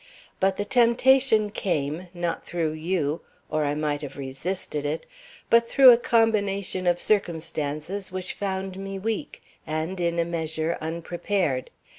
But 0.39 0.57
the 0.57 0.65
temptation 0.65 1.51
came, 1.51 2.07
not 2.11 2.43
through 2.43 2.71
you, 2.71 3.21
or 3.51 3.63
I 3.63 3.75
might 3.75 4.01
have 4.01 4.17
resisted 4.17 4.83
it, 4.83 5.05
but 5.47 5.69
through 5.69 5.91
a 5.91 5.97
combination 5.97 6.87
of 6.87 6.99
circumstances 6.99 8.11
which 8.11 8.33
found 8.33 8.79
me 8.79 8.97
weak, 8.97 9.43
and, 9.67 9.99
in 10.01 10.17
a 10.17 10.25
measure, 10.25 10.75
unprepared. 10.81 11.69